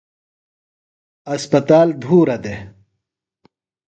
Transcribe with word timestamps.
اسپتال 1.33 1.87
دُھورہ 2.01 2.37
دےۡ۔ 2.43 2.61